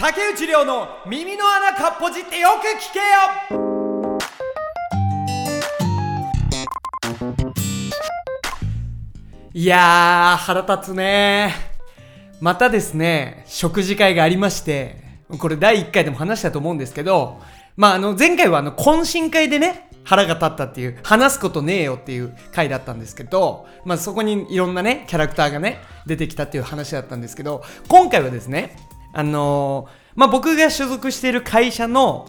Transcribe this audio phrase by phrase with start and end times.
[0.00, 3.04] 竹内涼の耳の穴かっぽじってよく聞けよ。
[9.52, 11.52] いやー腹立つね。
[12.40, 14.96] またですね食事会がありまして
[15.38, 17.38] これ第1回でも話したと思うんですけど
[17.76, 28.78] まああの前回はあの懇親会でね腹が立ったっていう話すことねえよっていう回だったんですけど、まあ、そこにいろんなねキャラクターがね出てきたっていう話だったんですけど今回はですね
[29.12, 32.26] あのー、まあ、僕が所属している会社の、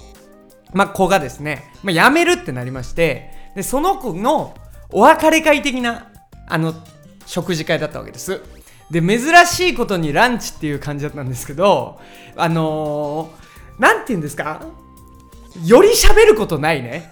[0.73, 4.55] まあ、子がですね、まあ、辞めるってなりましてでその子の
[4.91, 6.11] お別れ会的な
[6.47, 6.73] あの
[7.25, 8.41] 食事会だったわけです。
[8.89, 11.99] で珍しいことにランチっていう感じだったんですけど
[12.35, 14.61] あのー、なんて言うんですか？
[15.65, 17.09] より喋ることないね。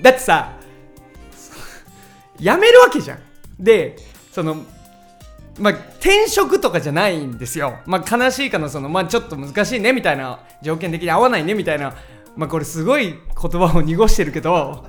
[0.00, 0.52] だってさ
[2.40, 3.18] やめるわけじゃん。
[3.60, 3.96] で
[4.32, 4.64] その
[5.58, 7.78] まあ、転職とかじゃないんですよ。
[7.86, 11.94] まあ、悲しいかな、その、まあ、ちょっと難しいねみたいな、条件的に合わないねみたいな、
[12.36, 14.84] まあ、これすごい言葉を濁してるけど、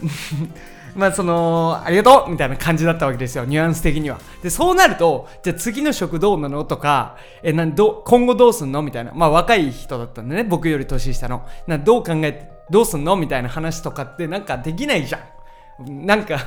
[0.94, 4.18] まあそのありがとうみたいな感じだったわけですよニュアンス的には。
[4.42, 9.12] でそうなるとじゃあ次の職どうなのとかえなんど今後どうすんのみたいな。
[9.14, 11.42] まあ若い人だったんでね僕より年下の。
[11.66, 16.06] などう考えてどうすんのみたいな話とかってなんかできないじゃん。
[16.06, 16.38] なんか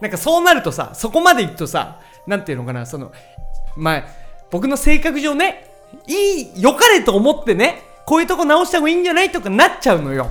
[0.00, 3.12] なんかそうなるとさそこまでいくとさ何て言うのかなその
[3.76, 4.04] まあ
[4.50, 5.70] 僕の性格上ね
[6.06, 10.30] いい良かれと思ってねこういうとこ直した方がいいんじゃないとかなっちゃうのよ。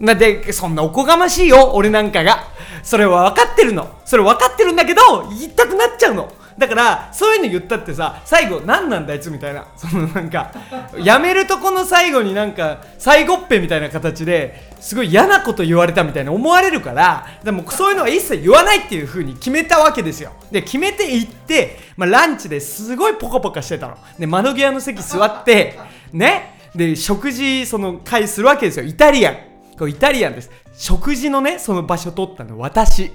[0.00, 2.44] なんでそんなおこがましいよ俺なんかが。
[2.82, 3.98] それは分かってるの。
[4.04, 6.32] それ分かってるんだけど言いたくなっちゃうの。
[6.56, 9.66] だからそういうの言ったってさ最後何なんだあいつみたいな。
[9.76, 10.52] そのなんか
[10.98, 20.32] やめるとこの最後になんか最後っぺみたいな形ですごい嫌なこと言われたみたいに思われるからでもそういうのは一切言わないっていう風に決めたわけですよ。
[20.50, 23.98] で決めて行って、まあ、ランチですごいポカポカしてたの。
[24.18, 25.78] で窓際の席座って
[26.12, 26.52] ね。
[26.74, 28.84] で食事その会するわけですよ。
[28.84, 29.36] イタリアン。
[29.78, 30.50] これイタリアンです。
[30.76, 32.58] 食事のねその場所取ったの。
[32.58, 33.12] 私。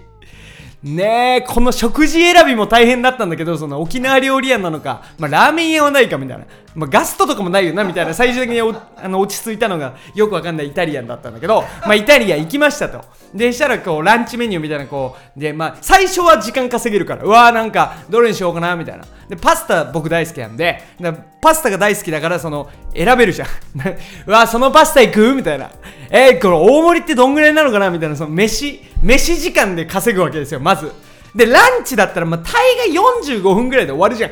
[0.81, 13.03] ねえこの食事選びも大変だったんだけどその沖縄料理屋なのか、まあ、ラーメン屋はないかみたいな、まあ、ガストとかもないよなみたいな最終的にあの落ち着いたのがよくわかんないイタリアンだったんだけど、まあ、イタリアン行きましたと。
[13.33, 19.03] でしたらこうランチメニューみたいなこうでまあ最初は時間稼げるからうわーなんかどれにしようかなみたいな。
[19.27, 20.81] でパスタ僕大好きなんで
[21.41, 23.47] パスタが大好きだからその選べるじゃん。
[24.25, 25.35] うわそのパスタ行く？
[25.35, 25.69] みたいな。
[26.09, 27.89] えー、これ大盛りってどんぐらいなのかな？
[27.89, 28.88] みたいなその飯。
[29.01, 30.91] 飯時間で稼ぐわけですよまず。
[31.35, 34.31] でランチだったらまあ大概45分ぐらいで終わるじゃん。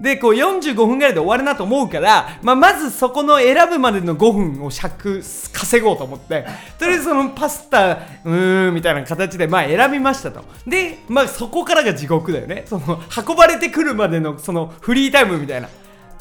[0.00, 5.22] でこう45分ぐらいで終わるなと思うから、まあ、まずそこの選ぶまでの5分を尺
[5.52, 6.44] 稼ごうと思って
[6.78, 10.44] とりあえずそのパスタうーんみたいな形でまあ選びましたと。
[10.66, 12.64] でまあそこからが地獄だよね。
[12.66, 15.68] その運ばれてくるまでのそのフリータイムみたいな。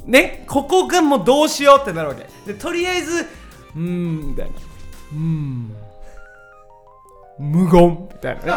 [0.05, 2.27] ねここがもうどうしようってなるわけ。
[2.45, 3.25] でとりあえず
[3.75, 4.51] うーんみたいな。
[5.13, 5.75] うーん。
[7.39, 8.47] 無言みたいなね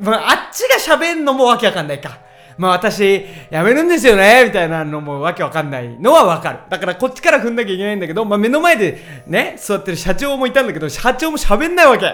[0.00, 2.18] まあ、あっちが喋んのもわけわかんないか
[2.60, 6.58] まあ私、辞めるんですよねみたいなのもわけわかんないのはわかる。
[6.68, 12.06] だからこっちから踏んなきゃいけないんだけど、まあ目の前でね、座ってる社長もいたんだけど、社長も喋んないわけ。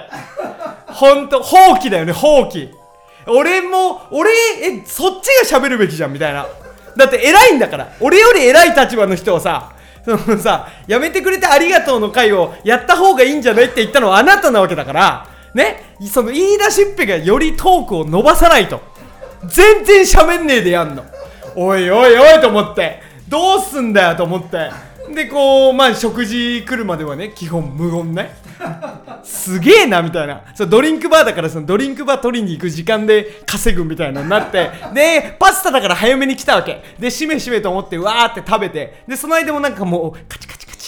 [0.86, 2.70] ほんと、放棄だよね、放棄。
[3.26, 4.30] 俺も、俺、
[4.62, 6.46] え、そっちが喋るべきじゃん、みたいな。
[6.96, 7.92] だって偉いんだから。
[7.98, 9.72] 俺より偉い立場の人をさ、
[10.06, 18.80] そのさ、やめてくれてありがとうの会をやった方がいいんじゃないって言ったのはあなたなわけだから、ね、その言い出しっぺがよりトークを伸ばさないと。
[19.48, 21.04] 全然喋んねえでやんの。
[21.56, 24.70] おいおいおいと思って、どうすんだよと思って。
[25.14, 28.36] で、こう、まあ、食事来るまではね、基本無言ね。
[29.22, 30.42] すげえなみたいな。
[30.54, 34.70] そドリンクバーだからそのドリンクバー取りに行く時間で稼ぐみたいなのになって。
[34.94, 36.82] でパスタだから早めに来たわけ。
[36.98, 39.02] でしめしめと思ってわーって食べて。
[39.06, 40.45] でその間もなんかもうカチ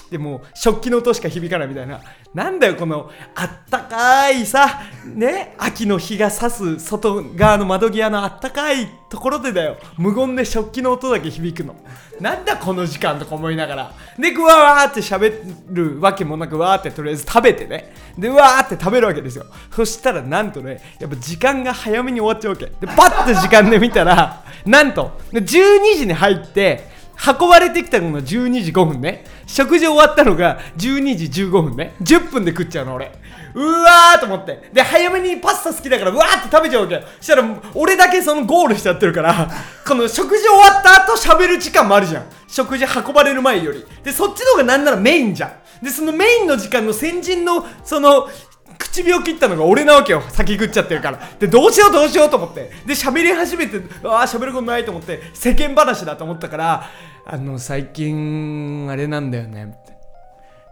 [0.08, 2.00] カチカチっても食器の音しか響かないみたいな。
[2.34, 9.76] なんだよこのあったかいさね秋の日が差す外側の窓際のあったかいところでだよ。
[9.96, 11.76] 無言で食器の音だけ響くの。
[12.20, 13.92] なんだこの時間とか思いながら。
[14.19, 17.93] でぐわーって喋るわけもなくわーってとりあえず食べてね。
[18.19, 19.46] でわーって食べるわけですよ。
[19.75, 22.66] そしたらなんとねやっぱ時間が早めに終わっちゃうわけ。
[22.66, 25.49] でパッと時間で見たらなんと12
[25.96, 29.25] 時に入って運ばれてきたのが12時5分ね。
[29.47, 31.94] 食事終わったのが12時15分ね。
[32.03, 33.12] 10分で食っちゃうの俺。
[33.55, 34.70] うわーと思って。
[34.73, 37.03] で早めにパスタ好きだからうわーって食べちゃうわけよ。
[37.19, 37.44] そしたら
[37.75, 39.50] 俺だけそのゴールしちゃってるから
[39.87, 42.26] この食事終わった後喋る時間もあるじゃん。
[42.47, 43.85] 食事運ばれる前より。
[44.05, 45.85] でそっちの方がなんならメインじゃん。
[45.85, 48.29] でそのメインの時間の先人のその
[48.76, 50.23] 唇を切ったのが俺なわけよ。
[50.29, 51.20] 先食っちゃってるから。
[51.38, 52.70] でどうしようどうしようと思って。
[52.87, 56.91] で喋り始めてああ喋ることないと思って世間話だと思ったから
[57.25, 59.79] あの最近あれなんだよね。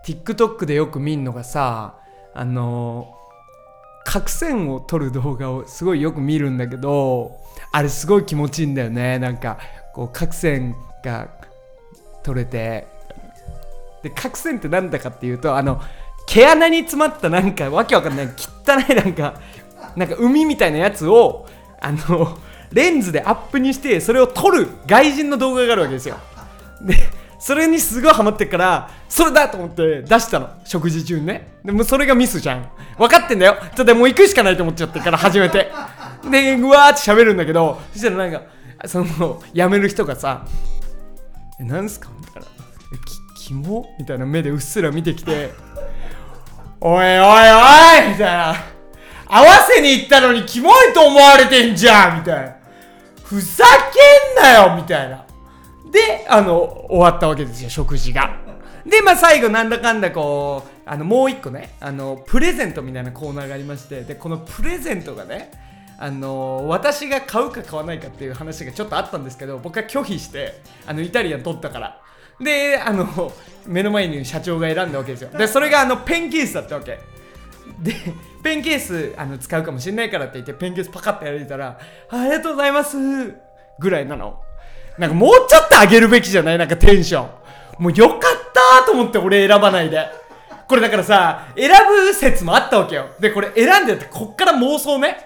[0.05, 1.97] TikTok でよく見んのがさ
[2.35, 3.15] あの
[4.05, 7.39] 角栓を撮る動画をすごいよく見るんだけど
[7.73, 9.19] あれすごい気持ちいいんだよね。
[9.19, 9.59] なんか
[9.95, 11.29] こう角栓が
[12.23, 12.87] 取れて。
[14.03, 15.81] で角栓って何だかっていうとあの
[16.27, 19.41] 毛穴に詰まったなんかわけわかんない汚いなんか
[19.95, 21.47] なんか海みたいなやつを
[21.81, 22.39] あの
[22.73, 26.17] レンズでアップにしてそれを撮る外人の動画があるわけですよ。
[26.83, 26.95] で
[27.39, 31.59] それにすごいハマってからそれだと思って出したの食事中にね。
[31.65, 32.69] でもそれがミスじゃん。
[32.99, 33.57] 分かってんだよ。
[33.77, 35.71] ただもう行くしかないと思っちゃってから始めて。
[36.31, 38.43] でうわーって喋るんだけどそしたらなんか
[38.87, 40.45] その辞める人がさ
[41.61, 42.49] 「えなんすか?」みたいな
[42.93, 45.53] 「えきキモ?」みたいな目でうっすら見てきて
[46.89, 48.55] 「おいおいおい!」みたいな。
[49.29, 52.55] 合わせに行ったのにキモいと思われてんじゃんみたいな。
[53.25, 53.65] ふざ
[54.37, 55.25] けんなよみたいな。
[55.91, 58.37] であの終わったわけですよ食事が。
[58.85, 65.51] でまあ最後なんだかんだこうあのもう一個ねあのプレゼントみたいなコーナーがありましてでこのプレゼントがね
[65.99, 72.01] あの私が買うか買わないかっていう話がちょっとあったんですけど僕は拒否してあのイタリアン取ったから。
[72.41, 73.33] であの
[73.67, 75.31] 目の前に社長が選んだわけですよ。
[75.31, 76.99] でそれがあのペンケースだったわけ。
[77.81, 77.95] で
[78.43, 81.79] ペンケースあの使うかもしれないからって言ってペンケースパカッてやられたら
[82.11, 82.97] ありがとうございます
[83.79, 84.41] ぐらいなの。
[84.99, 86.59] なんかもうちょっと上げるべきじゃない？
[86.59, 87.29] なんかテンション。
[87.79, 88.21] もうよかっ
[88.81, 90.07] たと思って俺選ばないで。
[90.69, 93.09] これだからさ選ぶ説もあったわけよ。
[93.21, 95.17] でこれ選んでってこっから妄想ね。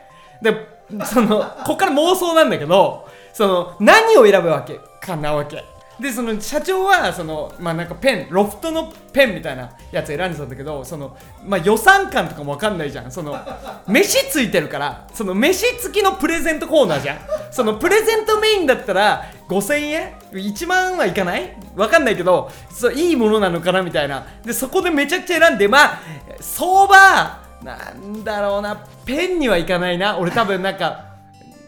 [0.43, 0.67] で
[1.05, 5.63] そのこっから妄想なんだけどその何を選ぶわけかなわけ。
[6.01, 13.13] でその社長はそのまあなんかペンロフトのペンみたいなやつ選んでたんだけどそのまあ予算感とかも分かんないじゃん。
[13.13, 13.39] その
[13.87, 17.19] 飯ついてるからその飯付きのプレゼントコーナーじゃん。
[17.51, 21.57] そのプレゼントメインだったら5000円？1万はいかない？
[21.77, 24.27] 分かんないけどそういいものなのかなみたいな。
[24.45, 26.01] でそこでめちゃくちゃ選んでまあ
[26.41, 30.17] 相場なんだろうなペンにはいかないな。
[30.17, 31.10] 俺多分なんか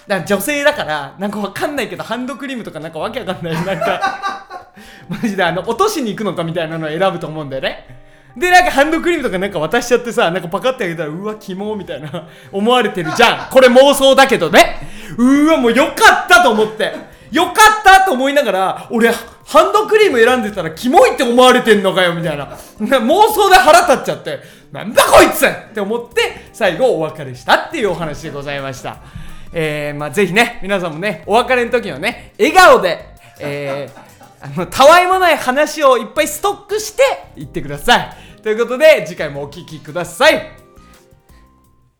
[0.06, 3.54] だ女性だからなんかわかんないけどハンドクリームとかなんかわけわかんない。
[3.54, 4.46] なんか
[5.08, 8.00] マジであの落としに行くのかみたいなのを選ぶと思うんだよね。
[8.36, 13.50] でなんかハンドクリームとかなんか渡しちゃってさなんかパカってあげたらうわキモみたいな思われてるじゃん。
[13.50, 14.88] これ妄想だけどね。
[15.18, 17.12] うわもうよかったと思って。
[17.30, 22.98] よかったと思いながら俺ハンドクリーム選んでたらキモいって思われてんのかよみたいなな。
[22.98, 24.40] 妄想で腹立っちゃって。
[24.72, 28.96] なんだこいつって思って最後お別れしたっていうお話でございました。
[29.52, 34.00] えー、まあぜひね皆さんもねお別れの時のね笑顔でえー、
[34.40, 37.02] あのたわいもない話をいっぱいストックして
[37.36, 38.16] いってください。
[38.42, 40.61] ということで次回もお聴きください。